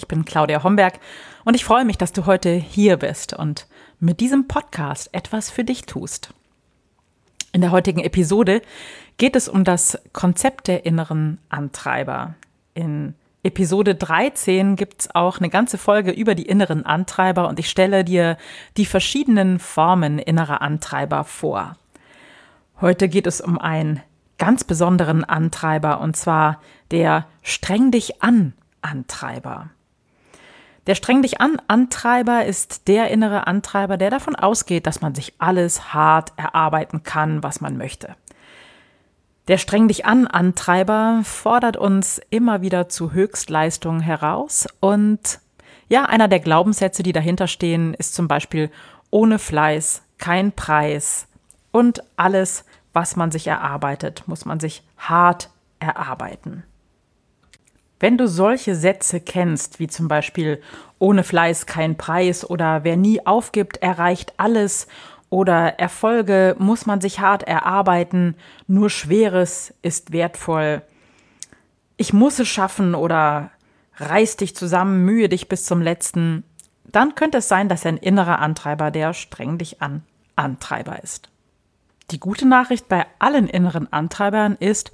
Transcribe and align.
Ich 0.00 0.08
bin 0.08 0.24
Claudia 0.24 0.64
Homberg 0.64 0.98
und 1.44 1.54
ich 1.54 1.66
freue 1.66 1.84
mich, 1.84 1.98
dass 1.98 2.14
du 2.14 2.24
heute 2.24 2.48
hier 2.54 2.96
bist 2.96 3.34
und 3.34 3.66
mit 3.98 4.20
diesem 4.20 4.48
Podcast 4.48 5.10
etwas 5.12 5.50
für 5.50 5.62
dich 5.62 5.82
tust. 5.82 6.32
In 7.52 7.60
der 7.60 7.70
heutigen 7.70 8.00
Episode 8.00 8.62
geht 9.18 9.36
es 9.36 9.46
um 9.46 9.62
das 9.62 9.98
Konzept 10.14 10.68
der 10.68 10.86
inneren 10.86 11.38
Antreiber. 11.50 12.34
In 12.72 13.12
Episode 13.42 13.94
13 13.94 14.76
gibt 14.76 15.02
es 15.02 15.14
auch 15.14 15.36
eine 15.36 15.50
ganze 15.50 15.76
Folge 15.76 16.12
über 16.12 16.34
die 16.34 16.46
inneren 16.46 16.86
Antreiber 16.86 17.46
und 17.46 17.58
ich 17.58 17.68
stelle 17.68 18.02
dir 18.02 18.38
die 18.78 18.86
verschiedenen 18.86 19.58
Formen 19.58 20.18
innerer 20.18 20.62
Antreiber 20.62 21.24
vor. 21.24 21.76
Heute 22.80 23.10
geht 23.10 23.26
es 23.26 23.42
um 23.42 23.58
einen 23.58 24.00
ganz 24.38 24.64
besonderen 24.64 25.24
Antreiber 25.24 26.00
und 26.00 26.16
zwar 26.16 26.62
der 26.90 27.26
Streng 27.42 27.90
dich 27.90 28.22
an 28.22 28.54
Antreiber. 28.80 29.68
Der 30.86 30.94
Streng 30.94 31.22
dich 31.22 31.40
an 31.40 31.60
Antreiber 31.68 32.44
ist 32.46 32.88
der 32.88 33.10
innere 33.10 33.46
Antreiber, 33.46 33.96
der 33.96 34.10
davon 34.10 34.34
ausgeht, 34.34 34.86
dass 34.86 35.00
man 35.00 35.14
sich 35.14 35.34
alles 35.38 35.92
hart 35.92 36.32
erarbeiten 36.36 37.02
kann, 37.02 37.42
was 37.42 37.60
man 37.60 37.76
möchte. 37.76 38.16
Der 39.48 39.58
Streng 39.58 39.88
dich 39.88 40.06
an 40.06 40.26
Antreiber 40.26 41.20
fordert 41.24 41.76
uns 41.76 42.20
immer 42.30 42.62
wieder 42.62 42.88
zu 42.88 43.12
Höchstleistungen 43.12 44.00
heraus 44.00 44.66
und 44.80 45.40
ja, 45.88 46.04
einer 46.04 46.28
der 46.28 46.38
Glaubenssätze, 46.38 47.02
die 47.02 47.12
dahinter 47.12 47.48
stehen, 47.48 47.94
ist 47.94 48.14
zum 48.14 48.28
Beispiel 48.28 48.70
ohne 49.10 49.40
Fleiß 49.40 50.02
kein 50.18 50.52
Preis 50.52 51.26
und 51.72 52.02
alles 52.16 52.64
was 52.92 53.16
man 53.16 53.30
sich 53.30 53.46
erarbeitet, 53.46 54.24
muss 54.26 54.44
man 54.44 54.60
sich 54.60 54.82
hart 54.98 55.50
erarbeiten. 55.78 56.64
Wenn 58.00 58.16
du 58.16 58.26
solche 58.26 58.74
Sätze 58.74 59.20
kennst, 59.20 59.78
wie 59.78 59.86
zum 59.86 60.08
Beispiel 60.08 60.62
ohne 60.98 61.22
Fleiß 61.22 61.66
kein 61.66 61.98
Preis 61.98 62.48
oder 62.48 62.82
wer 62.82 62.96
nie 62.96 63.24
aufgibt, 63.26 63.76
erreicht 63.76 64.32
alles 64.38 64.88
oder 65.28 65.78
Erfolge 65.78 66.56
muss 66.58 66.86
man 66.86 67.02
sich 67.02 67.20
hart 67.20 67.42
erarbeiten, 67.42 68.34
nur 68.66 68.88
Schweres 68.88 69.74
ist 69.82 70.12
wertvoll, 70.12 70.82
ich 71.98 72.14
muss 72.14 72.38
es 72.38 72.48
schaffen 72.48 72.94
oder 72.94 73.50
reiß 73.96 74.38
dich 74.38 74.56
zusammen, 74.56 75.04
mühe 75.04 75.28
dich 75.28 75.50
bis 75.50 75.66
zum 75.66 75.82
letzten, 75.82 76.44
dann 76.86 77.14
könnte 77.14 77.38
es 77.38 77.48
sein, 77.48 77.68
dass 77.68 77.84
ein 77.84 77.98
innerer 77.98 78.38
Antreiber 78.38 78.90
der 78.90 79.12
streng 79.12 79.58
dich 79.58 79.82
an 79.82 80.02
Antreiber 80.36 81.02
ist. 81.02 81.28
Die 82.10 82.18
gute 82.18 82.48
Nachricht 82.48 82.88
bei 82.88 83.04
allen 83.18 83.46
inneren 83.46 83.92
Antreibern 83.92 84.56
ist, 84.58 84.90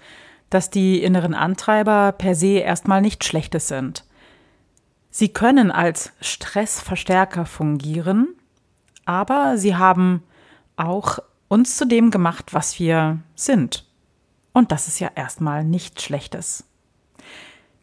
dass 0.50 0.70
die 0.70 1.02
inneren 1.02 1.34
Antreiber 1.34 2.12
per 2.12 2.34
se 2.34 2.58
erstmal 2.58 3.00
nicht 3.00 3.24
Schlechtes 3.24 3.68
sind. 3.68 4.04
Sie 5.10 5.28
können 5.28 5.70
als 5.70 6.12
Stressverstärker 6.20 7.46
fungieren, 7.46 8.28
aber 9.04 9.56
sie 9.56 9.76
haben 9.76 10.22
auch 10.76 11.18
uns 11.48 11.76
zu 11.76 11.86
dem 11.86 12.10
gemacht, 12.10 12.52
was 12.52 12.78
wir 12.78 13.20
sind. 13.34 13.86
Und 14.52 14.72
das 14.72 14.88
ist 14.88 14.98
ja 15.00 15.10
erstmal 15.14 15.64
nichts 15.64 16.02
Schlechtes. 16.02 16.64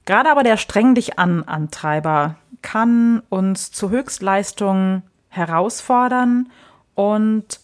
Gerade 0.05 0.29
aber 0.29 0.43
der 0.43 0.57
streng 0.57 0.95
dich 0.95 1.17
an 1.17 1.43
Antreiber 1.43 2.35
kann 2.61 3.21
uns 3.29 3.71
zu 3.71 3.89
Höchstleistungen 3.89 5.03
herausfordern 5.29 6.51
und 6.95 7.59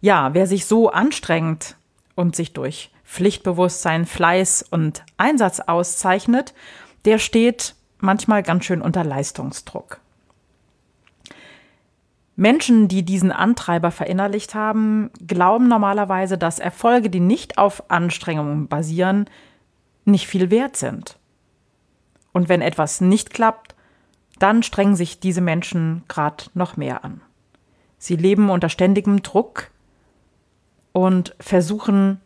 ja, 0.00 0.34
wer 0.34 0.46
sich 0.46 0.66
so 0.66 0.90
anstrengt 0.90 1.76
und 2.14 2.36
sich 2.36 2.52
durch 2.52 2.90
Pflichtbewusstsein, 3.08 4.04
Fleiß 4.04 4.66
und 4.70 5.02
Einsatz 5.16 5.60
auszeichnet, 5.60 6.52
der 7.06 7.18
steht 7.18 7.74
manchmal 7.98 8.42
ganz 8.42 8.66
schön 8.66 8.82
unter 8.82 9.02
Leistungsdruck. 9.02 10.00
Menschen, 12.36 12.86
die 12.86 13.02
diesen 13.02 13.32
Antreiber 13.32 13.90
verinnerlicht 13.90 14.54
haben, 14.54 15.10
glauben 15.26 15.68
normalerweise, 15.68 16.36
dass 16.36 16.58
Erfolge, 16.58 17.08
die 17.10 17.18
nicht 17.18 17.56
auf 17.56 17.90
Anstrengungen 17.90 18.68
basieren, 18.68 19.28
nicht 20.04 20.28
viel 20.28 20.50
wert 20.50 20.76
sind. 20.76 21.18
Und 22.32 22.48
wenn 22.48 22.60
etwas 22.60 23.00
nicht 23.00 23.30
klappt, 23.30 23.74
dann 24.38 24.62
strengen 24.62 24.94
sich 24.94 25.18
diese 25.18 25.40
Menschen 25.40 26.04
gerade 26.08 26.44
noch 26.54 26.76
mehr 26.76 27.04
an. 27.04 27.22
Sie 27.96 28.14
leben 28.14 28.50
unter 28.50 28.68
ständigem 28.68 29.22
Druck, 29.22 29.70
und 30.92 31.34
versuchen 31.38 32.20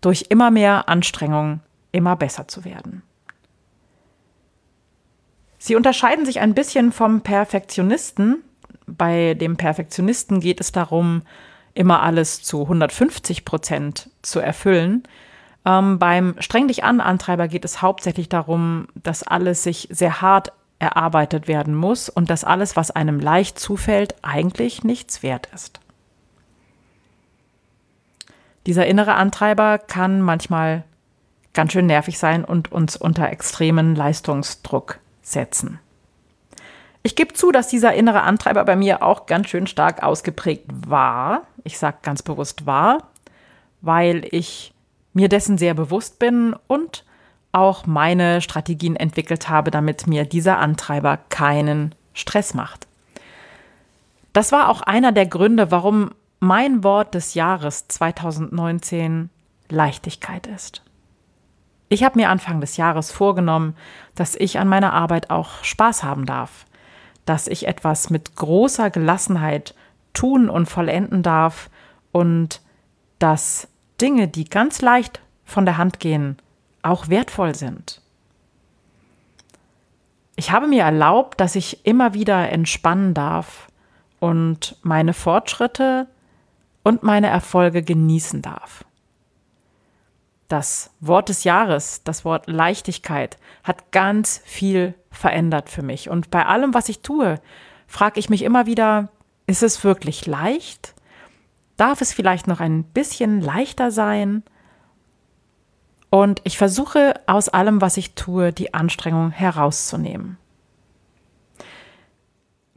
durch 0.00 0.26
immer 0.28 0.50
mehr 0.50 0.88
Anstrengung 0.88 1.60
immer 1.92 2.16
besser 2.16 2.48
zu 2.48 2.64
werden. 2.64 3.02
Sie 5.58 5.76
unterscheiden 5.76 6.24
sich 6.24 6.40
ein 6.40 6.54
bisschen 6.54 6.90
vom 6.90 7.20
Perfektionisten. 7.20 8.42
Bei 8.86 9.34
dem 9.34 9.56
Perfektionisten 9.56 10.40
geht 10.40 10.60
es 10.60 10.72
darum, 10.72 11.22
immer 11.74 12.02
alles 12.02 12.42
zu 12.42 12.62
150 12.62 13.44
Prozent 13.44 14.10
zu 14.22 14.40
erfüllen. 14.40 15.02
Ähm, 15.66 15.98
beim 15.98 16.34
Streng 16.38 16.68
dich 16.68 16.84
an 16.84 17.00
Antreiber 17.00 17.48
geht 17.48 17.64
es 17.64 17.82
hauptsächlich 17.82 18.28
darum, 18.28 18.88
dass 18.94 19.22
alles 19.22 19.62
sich 19.62 19.88
sehr 19.90 20.22
hart 20.22 20.52
erarbeitet 20.78 21.46
werden 21.46 21.74
muss 21.74 22.08
und 22.08 22.30
dass 22.30 22.44
alles, 22.44 22.74
was 22.74 22.90
einem 22.90 23.20
leicht 23.20 23.58
zufällt, 23.58 24.14
eigentlich 24.22 24.82
nichts 24.82 25.22
wert 25.22 25.48
ist. 25.54 25.79
Dieser 28.66 28.86
innere 28.86 29.14
Antreiber 29.14 29.78
kann 29.78 30.20
manchmal 30.20 30.84
ganz 31.54 31.72
schön 31.72 31.86
nervig 31.86 32.18
sein 32.18 32.44
und 32.44 32.70
uns 32.70 32.96
unter 32.96 33.30
extremen 33.30 33.94
Leistungsdruck 33.94 34.98
setzen. 35.22 35.78
Ich 37.02 37.16
gebe 37.16 37.32
zu, 37.32 37.50
dass 37.50 37.68
dieser 37.68 37.94
innere 37.94 38.22
Antreiber 38.22 38.64
bei 38.64 38.76
mir 38.76 39.02
auch 39.02 39.26
ganz 39.26 39.48
schön 39.48 39.66
stark 39.66 40.02
ausgeprägt 40.02 40.66
war. 40.86 41.42
Ich 41.64 41.78
sage 41.78 41.98
ganz 42.02 42.22
bewusst 42.22 42.66
war, 42.66 43.08
weil 43.80 44.26
ich 44.30 44.74
mir 45.14 45.28
dessen 45.28 45.56
sehr 45.56 45.74
bewusst 45.74 46.18
bin 46.18 46.54
und 46.66 47.04
auch 47.52 47.86
meine 47.86 48.40
Strategien 48.42 48.96
entwickelt 48.96 49.48
habe, 49.48 49.70
damit 49.70 50.06
mir 50.06 50.24
dieser 50.24 50.58
Antreiber 50.58 51.18
keinen 51.30 51.94
Stress 52.12 52.54
macht. 52.54 52.86
Das 54.32 54.52
war 54.52 54.68
auch 54.68 54.82
einer 54.82 55.10
der 55.10 55.26
Gründe, 55.26 55.70
warum 55.70 56.12
mein 56.40 56.82
Wort 56.82 57.14
des 57.14 57.34
Jahres 57.34 57.86
2019 57.88 59.28
Leichtigkeit 59.68 60.46
ist. 60.46 60.82
Ich 61.90 62.02
habe 62.02 62.18
mir 62.18 62.30
Anfang 62.30 62.60
des 62.60 62.78
Jahres 62.78 63.12
vorgenommen, 63.12 63.76
dass 64.14 64.34
ich 64.36 64.58
an 64.58 64.66
meiner 64.66 64.94
Arbeit 64.94 65.28
auch 65.28 65.62
Spaß 65.62 66.02
haben 66.02 66.24
darf, 66.24 66.64
dass 67.26 67.46
ich 67.46 67.68
etwas 67.68 68.08
mit 68.08 68.36
großer 68.36 68.90
Gelassenheit 68.90 69.74
tun 70.14 70.48
und 70.48 70.66
vollenden 70.66 71.22
darf 71.22 71.68
und 72.10 72.62
dass 73.18 73.68
Dinge, 74.00 74.26
die 74.26 74.44
ganz 74.44 74.80
leicht 74.80 75.20
von 75.44 75.66
der 75.66 75.76
Hand 75.76 76.00
gehen, 76.00 76.38
auch 76.82 77.08
wertvoll 77.08 77.54
sind. 77.54 78.00
Ich 80.36 80.52
habe 80.52 80.68
mir 80.68 80.84
erlaubt, 80.84 81.38
dass 81.38 81.54
ich 81.54 81.84
immer 81.84 82.14
wieder 82.14 82.50
entspannen 82.50 83.12
darf 83.12 83.68
und 84.20 84.76
meine 84.82 85.12
Fortschritte 85.12 86.06
und 86.82 87.02
meine 87.02 87.28
Erfolge 87.28 87.82
genießen 87.82 88.42
darf. 88.42 88.84
Das 90.48 90.90
Wort 91.00 91.28
des 91.28 91.44
Jahres, 91.44 92.02
das 92.02 92.24
Wort 92.24 92.48
Leichtigkeit, 92.48 93.38
hat 93.62 93.92
ganz 93.92 94.42
viel 94.44 94.94
verändert 95.10 95.68
für 95.68 95.82
mich. 95.82 96.10
Und 96.10 96.30
bei 96.30 96.44
allem, 96.44 96.74
was 96.74 96.88
ich 96.88 97.02
tue, 97.02 97.40
frage 97.86 98.18
ich 98.18 98.30
mich 98.30 98.42
immer 98.42 98.66
wieder, 98.66 99.10
ist 99.46 99.62
es 99.62 99.84
wirklich 99.84 100.26
leicht? 100.26 100.94
Darf 101.76 102.00
es 102.00 102.12
vielleicht 102.12 102.46
noch 102.46 102.60
ein 102.60 102.82
bisschen 102.82 103.40
leichter 103.40 103.90
sein? 103.90 104.42
Und 106.10 106.40
ich 106.42 106.58
versuche 106.58 107.14
aus 107.26 107.48
allem, 107.48 107.80
was 107.80 107.96
ich 107.96 108.14
tue, 108.14 108.52
die 108.52 108.74
Anstrengung 108.74 109.30
herauszunehmen. 109.30 110.36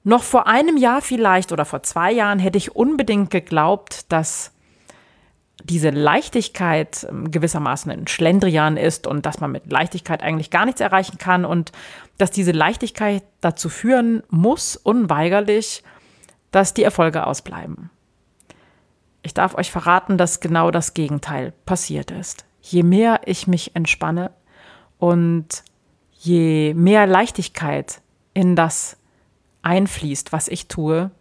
Noch 0.03 0.23
vor 0.23 0.47
einem 0.47 0.77
Jahr 0.77 1.01
vielleicht 1.01 1.51
oder 1.51 1.65
vor 1.65 1.83
zwei 1.83 2.11
Jahren 2.11 2.39
hätte 2.39 2.57
ich 2.57 2.75
unbedingt 2.75 3.29
geglaubt, 3.29 4.11
dass 4.11 4.51
diese 5.63 5.91
Leichtigkeit 5.91 7.07
ähm, 7.09 7.31
gewissermaßen 7.31 7.91
ein 7.91 8.07
Schlendrian 8.07 8.75
ist 8.75 9.07
und 9.07 9.25
dass 9.25 9.39
man 9.39 9.51
mit 9.51 9.71
Leichtigkeit 9.71 10.21
eigentlich 10.21 10.49
gar 10.49 10.65
nichts 10.65 10.81
erreichen 10.81 11.17
kann 11.17 11.45
und 11.45 11.71
dass 12.17 12.31
diese 12.31 12.51
Leichtigkeit 12.51 13.23
dazu 13.39 13.69
führen 13.69 14.23
muss, 14.29 14.75
unweigerlich, 14.75 15.83
dass 16.51 16.73
die 16.73 16.83
Erfolge 16.83 17.25
ausbleiben. 17.25 17.89
Ich 19.21 19.33
darf 19.33 19.55
euch 19.55 19.71
verraten, 19.71 20.17
dass 20.17 20.41
genau 20.41 20.69
das 20.69 20.93
Gegenteil 20.93 21.53
passiert 21.65 22.11
ist. 22.11 22.45
Je 22.61 22.83
mehr 22.83 23.21
ich 23.25 23.47
mich 23.47 23.73
entspanne 23.73 24.31
und 24.97 25.63
je 26.11 26.73
mehr 26.73 27.07
Leichtigkeit 27.07 28.01
in 28.33 28.57
das 28.57 28.97
einfließt, 29.63 30.31
was 30.31 30.47
ich 30.47 30.67
tue, 30.67 31.11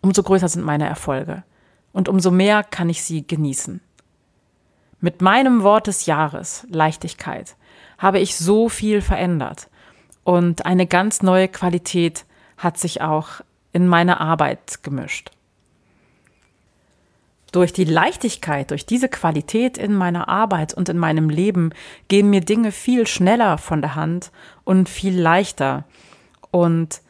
umso 0.00 0.22
größer 0.22 0.48
sind 0.48 0.64
meine 0.64 0.86
Erfolge 0.86 1.42
und 1.92 2.08
umso 2.08 2.30
mehr 2.30 2.62
kann 2.62 2.88
ich 2.88 3.02
sie 3.02 3.26
genießen. 3.26 3.80
Mit 5.00 5.22
meinem 5.22 5.62
Wort 5.62 5.86
des 5.86 6.06
Jahres, 6.06 6.66
Leichtigkeit, 6.70 7.56
habe 7.98 8.20
ich 8.20 8.36
so 8.36 8.68
viel 8.68 9.00
verändert 9.00 9.68
und 10.24 10.66
eine 10.66 10.86
ganz 10.86 11.22
neue 11.22 11.48
Qualität 11.48 12.24
hat 12.56 12.78
sich 12.78 13.00
auch 13.00 13.40
in 13.72 13.86
meine 13.86 14.20
Arbeit 14.20 14.82
gemischt. 14.82 15.30
Durch 17.52 17.72
die 17.72 17.84
Leichtigkeit, 17.84 18.70
durch 18.70 18.84
diese 18.84 19.08
Qualität 19.08 19.78
in 19.78 19.94
meiner 19.94 20.28
Arbeit 20.28 20.74
und 20.74 20.90
in 20.90 20.98
meinem 20.98 21.30
Leben 21.30 21.70
gehen 22.08 22.28
mir 22.28 22.42
Dinge 22.42 22.72
viel 22.72 23.06
schneller 23.06 23.56
von 23.56 23.80
der 23.80 23.94
Hand 23.94 24.32
und 24.64 24.88
viel 24.88 25.18
leichter. 25.18 25.84
Und 26.50 27.00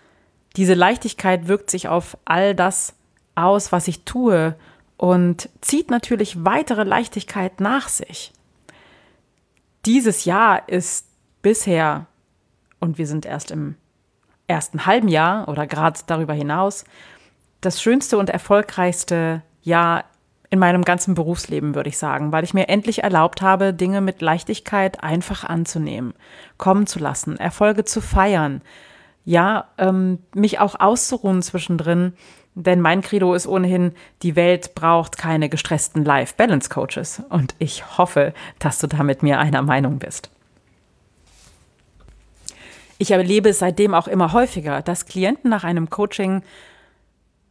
diese 0.59 0.75
Leichtigkeit 0.75 1.47
wirkt 1.47 1.71
sich 1.71 1.87
auf 1.87 2.19
all 2.25 2.53
das 2.53 2.97
aus, 3.37 3.71
was 3.71 3.87
ich 3.87 4.05
tue 4.05 4.57
und 4.97 5.49
zieht 5.61 5.89
natürlich 5.89 6.45
weitere 6.45 6.83
Leichtigkeit 6.83 7.61
nach 7.61 7.89
sich. 7.89 8.33
Dieses 9.87 10.25
Jahr 10.25 10.69
ist 10.69 11.07
bisher, 11.43 12.07
und 12.81 12.99
wir 12.99 13.07
sind 13.07 13.25
erst 13.25 13.53
im 13.53 13.77
ersten 14.49 14.85
halben 14.85 15.07
Jahr 15.07 15.47
oder 15.47 15.69
gerade 15.69 16.01
darüber 16.09 16.35
hinaus, 16.35 16.85
das 17.61 17.81
schönste 17.81 18.19
und 18.19 18.29
erfolgreichste 18.29 19.43
Jahr 19.63 20.07
in 20.51 20.59
meinem 20.59 20.83
ganzen 20.83 21.15
Berufsleben, 21.15 21.77
würde 21.77 21.91
ich 21.91 21.99
sagen, 21.99 22.33
weil 22.33 22.43
ich 22.43 22.53
mir 22.53 22.69
endlich 22.69 23.05
erlaubt 23.05 23.43
habe, 23.43 23.73
Dinge 23.73 24.01
mit 24.01 24.23
Leichtigkeit 24.23 25.05
einfach 25.05 25.45
anzunehmen, 25.45 26.15
kommen 26.57 26.89
zu 26.89 26.99
lassen, 26.99 27.37
Erfolge 27.37 27.85
zu 27.85 28.01
feiern, 28.01 28.61
ja, 29.29 29.69
ähm, 29.77 30.21
mich 30.35 30.59
auch 30.59 30.81
auszuruhen 30.81 31.43
zwischendrin 31.43 32.15
denn 32.59 32.81
mein 32.81 33.03
Credo 33.03 33.35
ist 33.35 33.47
ohnehin, 33.47 33.93
die 34.23 34.35
Welt 34.35 34.75
braucht 34.75 35.17
keine 35.17 35.49
gestressten 35.49 36.05
Life-Balance-Coaches. 36.05 37.23
Und 37.29 37.55
ich 37.61 37.99
hoffe, 37.99 38.35
dass 38.59 38.81
du 38.81 38.89
da 38.89 39.05
mit 39.05 39.23
mir 39.23 39.39
einer 39.39 39.63
Meinung 39.63 40.01
bist. 40.01 40.29
Ich 42.99 43.13
erlebe 43.13 43.51
es 43.51 43.61
seitdem 43.61 43.95
auch 43.95 44.09
immer 44.09 44.33
häufiger, 44.33 44.83
dass 44.83 45.07
Klienten 45.07 45.49
nach 45.51 45.63
einem 45.63 45.89
Coaching 45.89 46.43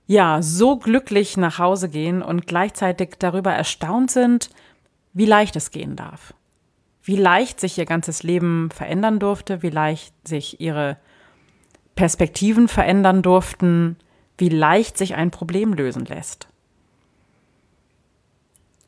ja 0.08 0.42
so 0.42 0.76
glücklich 0.76 1.38
nach 1.38 1.58
Hause 1.58 1.88
gehen 1.88 2.22
und 2.22 2.46
gleichzeitig 2.46 3.16
darüber 3.18 3.54
erstaunt 3.54 4.12
sind, 4.12 4.50
wie 5.14 5.26
leicht 5.26 5.56
es 5.56 5.72
gehen 5.72 5.96
darf. 5.96 6.34
Wie 7.02 7.16
leicht 7.16 7.62
sich 7.62 7.78
ihr 7.78 7.86
ganzes 7.86 8.24
Leben 8.24 8.72
verändern 8.72 9.20
durfte, 9.20 9.64
wie 9.64 9.70
leicht 9.70 10.14
sich 10.28 10.60
ihre 10.60 10.98
Perspektiven 11.98 12.70
verändern 12.70 13.22
durften, 13.22 13.98
wie 14.38 14.48
leicht 14.48 14.98
sich 14.98 15.16
ein 15.16 15.32
Problem 15.32 15.74
lösen 15.74 16.06
lässt. 16.06 16.48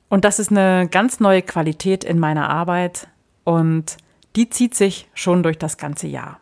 Und 0.07 0.23
das 0.23 0.39
ist 0.39 0.51
eine 0.51 0.88
ganz 0.88 1.19
neue 1.19 1.41
Qualität 1.41 2.06
in 2.06 2.19
meiner 2.19 2.50
Arbeit 2.50 3.09
und 3.44 3.97
die 4.38 4.50
zieht 4.50 4.75
sich 4.75 5.09
schon 5.13 5.44
durch 5.44 5.57
das 5.57 5.77
ganze 5.77 6.07
Jahr. 6.07 6.39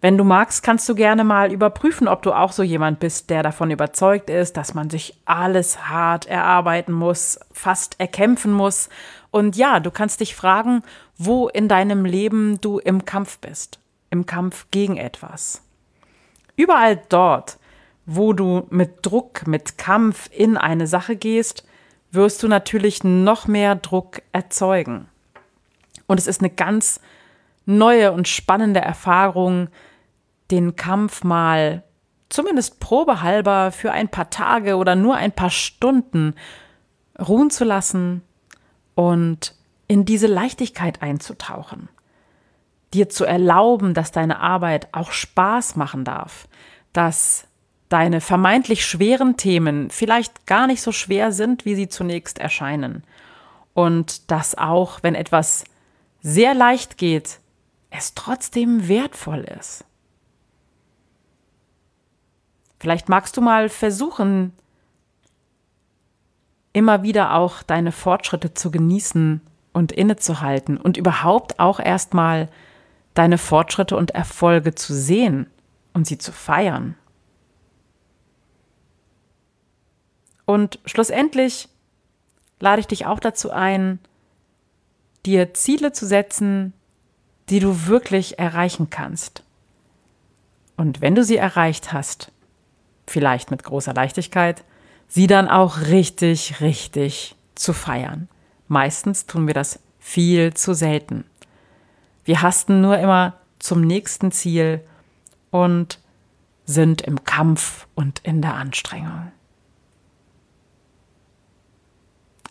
Wenn 0.00 0.16
du 0.16 0.22
magst, 0.22 0.62
kannst 0.62 0.88
du 0.88 0.94
gerne 0.94 1.24
mal 1.24 1.52
überprüfen, 1.52 2.06
ob 2.06 2.22
du 2.22 2.32
auch 2.32 2.52
so 2.52 2.62
jemand 2.62 3.00
bist, 3.00 3.30
der 3.30 3.42
davon 3.42 3.70
überzeugt 3.70 4.30
ist, 4.30 4.56
dass 4.56 4.72
man 4.72 4.90
sich 4.90 5.18
alles 5.24 5.88
hart 5.88 6.26
erarbeiten 6.26 6.92
muss, 6.92 7.40
fast 7.50 7.98
erkämpfen 7.98 8.52
muss. 8.52 8.88
Und 9.32 9.56
ja, 9.56 9.80
du 9.80 9.90
kannst 9.90 10.20
dich 10.20 10.36
fragen, 10.36 10.82
wo 11.16 11.48
in 11.48 11.68
deinem 11.68 12.04
Leben 12.04 12.60
du 12.60 12.78
im 12.78 13.06
Kampf 13.06 13.38
bist, 13.38 13.80
im 14.10 14.26
Kampf 14.26 14.66
gegen 14.70 14.96
etwas. 14.96 15.62
Überall 16.56 17.00
dort, 17.08 17.58
wo 18.06 18.32
du 18.32 18.66
mit 18.70 19.04
Druck, 19.06 19.46
mit 19.46 19.78
Kampf 19.78 20.28
in 20.32 20.56
eine 20.56 20.86
Sache 20.86 21.16
gehst, 21.16 21.64
wirst 22.10 22.42
du 22.42 22.48
natürlich 22.48 23.04
noch 23.04 23.46
mehr 23.46 23.74
Druck 23.76 24.22
erzeugen. 24.32 25.08
Und 26.06 26.18
es 26.18 26.26
ist 26.26 26.40
eine 26.40 26.50
ganz 26.50 27.00
neue 27.66 28.12
und 28.12 28.26
spannende 28.26 28.80
Erfahrung, 28.80 29.68
den 30.50 30.74
Kampf 30.74 31.22
mal 31.22 31.84
zumindest 32.30 32.80
probehalber 32.80 33.72
für 33.72 33.92
ein 33.92 34.08
paar 34.08 34.30
Tage 34.30 34.76
oder 34.76 34.96
nur 34.96 35.16
ein 35.16 35.32
paar 35.32 35.50
Stunden 35.50 36.34
ruhen 37.20 37.50
zu 37.50 37.64
lassen 37.64 38.22
und 38.94 39.54
in 39.86 40.04
diese 40.04 40.26
Leichtigkeit 40.26 41.02
einzutauchen 41.02 41.88
dir 42.94 43.08
zu 43.08 43.24
erlauben, 43.24 43.94
dass 43.94 44.12
deine 44.12 44.40
Arbeit 44.40 44.88
auch 44.92 45.12
Spaß 45.12 45.76
machen 45.76 46.04
darf, 46.04 46.48
dass 46.92 47.46
deine 47.88 48.20
vermeintlich 48.20 48.84
schweren 48.84 49.36
Themen 49.36 49.90
vielleicht 49.90 50.46
gar 50.46 50.66
nicht 50.66 50.82
so 50.82 50.92
schwer 50.92 51.32
sind, 51.32 51.64
wie 51.64 51.74
sie 51.74 51.88
zunächst 51.88 52.38
erscheinen. 52.38 53.04
Und 53.74 54.30
dass 54.30 54.56
auch, 54.56 55.02
wenn 55.02 55.14
etwas 55.14 55.64
sehr 56.20 56.54
leicht 56.54 56.98
geht, 56.98 57.40
es 57.90 58.14
trotzdem 58.14 58.88
wertvoll 58.88 59.46
ist. 59.58 59.84
Vielleicht 62.78 63.08
magst 63.08 63.36
du 63.36 63.40
mal 63.40 63.68
versuchen, 63.68 64.52
immer 66.72 67.02
wieder 67.02 67.34
auch 67.34 67.62
deine 67.62 67.92
Fortschritte 67.92 68.54
zu 68.54 68.70
genießen 68.70 69.40
und 69.72 69.92
innezuhalten 69.92 70.76
und 70.76 70.96
überhaupt 70.96 71.58
auch 71.58 71.80
erstmal 71.80 72.48
deine 73.18 73.38
Fortschritte 73.38 73.96
und 73.96 74.12
Erfolge 74.12 74.74
zu 74.76 74.94
sehen 74.94 75.48
und 75.92 76.06
sie 76.06 76.18
zu 76.18 76.30
feiern. 76.30 76.94
Und 80.44 80.78
schlussendlich 80.84 81.68
lade 82.60 82.80
ich 82.80 82.86
dich 82.86 83.06
auch 83.06 83.20
dazu 83.20 83.50
ein, 83.50 83.98
dir 85.26 85.52
Ziele 85.52 85.92
zu 85.92 86.06
setzen, 86.06 86.72
die 87.48 87.60
du 87.60 87.86
wirklich 87.86 88.38
erreichen 88.38 88.88
kannst. 88.88 89.42
Und 90.76 91.00
wenn 91.00 91.16
du 91.16 91.24
sie 91.24 91.36
erreicht 91.36 91.92
hast, 91.92 92.30
vielleicht 93.06 93.50
mit 93.50 93.64
großer 93.64 93.94
Leichtigkeit, 93.94 94.62
sie 95.08 95.26
dann 95.26 95.48
auch 95.48 95.80
richtig, 95.80 96.60
richtig 96.60 97.34
zu 97.56 97.72
feiern. 97.72 98.28
Meistens 98.68 99.26
tun 99.26 99.48
wir 99.48 99.54
das 99.54 99.80
viel 99.98 100.54
zu 100.54 100.72
selten. 100.72 101.24
Wir 102.28 102.42
hasten 102.42 102.82
nur 102.82 102.98
immer 102.98 103.38
zum 103.58 103.80
nächsten 103.80 104.30
Ziel 104.32 104.86
und 105.50 105.98
sind 106.66 107.00
im 107.00 107.24
Kampf 107.24 107.88
und 107.94 108.18
in 108.18 108.42
der 108.42 108.52
Anstrengung. 108.52 109.32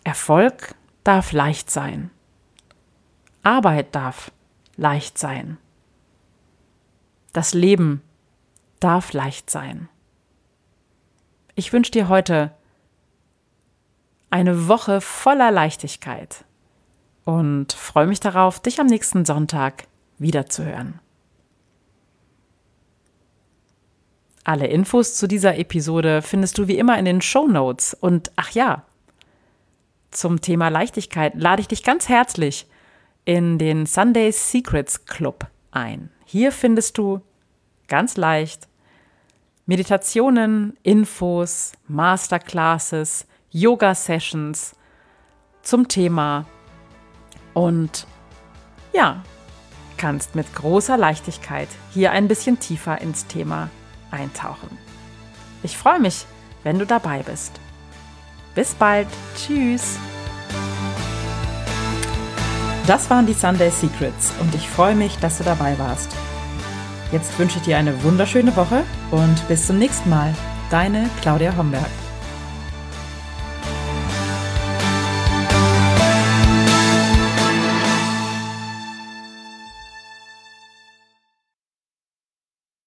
Erfolg 0.02 0.74
darf 1.04 1.30
leicht 1.30 1.70
sein. 1.70 2.10
Arbeit 3.44 3.94
darf 3.94 4.32
leicht 4.74 5.16
sein. 5.16 5.58
Das 7.32 7.54
Leben 7.54 8.02
darf 8.80 9.12
leicht 9.12 9.48
sein. 9.48 9.88
Ich 11.54 11.72
wünsche 11.72 11.92
dir 11.92 12.08
heute 12.08 12.52
eine 14.28 14.66
Woche 14.66 15.00
voller 15.00 15.52
Leichtigkeit 15.52 16.44
und 17.28 17.74
freue 17.74 18.06
mich 18.06 18.20
darauf, 18.20 18.58
dich 18.58 18.80
am 18.80 18.86
nächsten 18.86 19.26
Sonntag 19.26 19.86
wiederzuhören. 20.16 20.98
Alle 24.44 24.66
Infos 24.68 25.14
zu 25.14 25.28
dieser 25.28 25.58
Episode 25.58 26.22
findest 26.22 26.56
du 26.56 26.68
wie 26.68 26.78
immer 26.78 26.98
in 26.98 27.04
den 27.04 27.20
Show 27.20 27.46
Notes. 27.46 27.92
Und 27.92 28.32
ach 28.36 28.52
ja, 28.52 28.86
zum 30.10 30.40
Thema 30.40 30.70
Leichtigkeit 30.70 31.34
lade 31.34 31.60
ich 31.60 31.68
dich 31.68 31.84
ganz 31.84 32.08
herzlich 32.08 32.66
in 33.26 33.58
den 33.58 33.84
Sunday 33.84 34.32
Secrets 34.32 35.04
Club 35.04 35.48
ein. 35.70 36.08
Hier 36.24 36.50
findest 36.50 36.96
du 36.96 37.20
ganz 37.88 38.16
leicht 38.16 38.68
Meditationen, 39.66 40.78
Infos, 40.82 41.72
Masterclasses, 41.88 43.26
Yoga-Sessions 43.50 44.74
zum 45.60 45.88
Thema 45.88 46.46
und 47.54 48.06
ja, 48.92 49.22
kannst 49.96 50.34
mit 50.34 50.54
großer 50.54 50.96
Leichtigkeit 50.96 51.68
hier 51.92 52.12
ein 52.12 52.28
bisschen 52.28 52.58
tiefer 52.58 53.00
ins 53.00 53.26
Thema 53.26 53.68
eintauchen. 54.10 54.78
Ich 55.62 55.76
freue 55.76 56.00
mich, 56.00 56.26
wenn 56.62 56.78
du 56.78 56.86
dabei 56.86 57.22
bist. 57.22 57.52
Bis 58.54 58.74
bald. 58.74 59.08
Tschüss. 59.36 59.98
Das 62.86 63.10
waren 63.10 63.26
die 63.26 63.34
Sunday 63.34 63.70
Secrets 63.70 64.32
und 64.40 64.54
ich 64.54 64.68
freue 64.68 64.94
mich, 64.94 65.18
dass 65.18 65.38
du 65.38 65.44
dabei 65.44 65.78
warst. 65.78 66.10
Jetzt 67.12 67.38
wünsche 67.38 67.58
ich 67.58 67.64
dir 67.64 67.76
eine 67.76 68.02
wunderschöne 68.02 68.56
Woche 68.56 68.84
und 69.10 69.46
bis 69.48 69.66
zum 69.66 69.78
nächsten 69.78 70.10
Mal. 70.10 70.34
Deine 70.70 71.08
Claudia 71.20 71.56
Homberg. 71.56 72.07